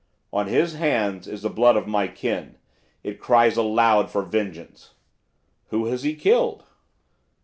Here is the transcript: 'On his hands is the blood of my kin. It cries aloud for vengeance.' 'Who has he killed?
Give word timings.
'On 0.33 0.47
his 0.47 0.73
hands 0.73 1.27
is 1.27 1.43
the 1.43 1.49
blood 1.51 1.75
of 1.75 1.85
my 1.85 2.07
kin. 2.07 2.57
It 3.03 3.19
cries 3.19 3.55
aloud 3.55 4.09
for 4.09 4.23
vengeance.' 4.23 4.95
'Who 5.67 5.85
has 5.85 6.01
he 6.01 6.15
killed? 6.15 6.63